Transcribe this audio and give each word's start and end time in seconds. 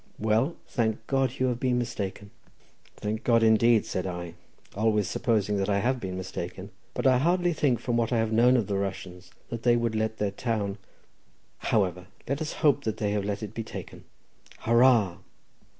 Well, 0.17 0.55
thank 0.67 1.05
God, 1.05 1.33
you 1.37 1.45
have 1.49 1.59
been 1.59 1.77
mistaken!" 1.77 2.31
"Thank 2.97 3.23
God, 3.23 3.43
indeed," 3.43 3.85
said 3.85 4.07
I, 4.07 4.33
"always 4.73 5.07
supposing 5.07 5.57
that 5.57 5.69
I 5.69 5.77
have 5.77 5.99
been 5.99 6.17
mistaken—but 6.17 7.05
I 7.05 7.19
hardly 7.19 7.53
think, 7.53 7.79
from 7.79 7.97
what 7.97 8.11
I 8.11 8.17
have 8.17 8.31
known 8.33 8.57
of 8.57 8.65
the 8.65 8.79
Russians, 8.79 9.29
that 9.49 9.61
they 9.61 9.75
would 9.75 9.93
let 9.93 10.17
their 10.17 10.31
town—however, 10.31 12.07
let 12.27 12.41
us 12.41 12.53
hope 12.65 12.83
that 12.85 12.97
they 12.97 13.11
have 13.11 13.25
let 13.25 13.43
it 13.43 13.53
be 13.53 13.63
taken, 13.63 14.03
Hurrah!" 14.61 15.17